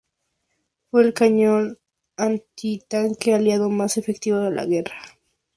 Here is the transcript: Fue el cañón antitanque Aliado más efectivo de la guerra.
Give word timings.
Fue 0.89 1.03
el 1.03 1.13
cañón 1.13 1.77
antitanque 2.17 3.35
Aliado 3.35 3.69
más 3.69 3.97
efectivo 3.97 4.39
de 4.39 4.49
la 4.49 4.65
guerra. 4.65 4.99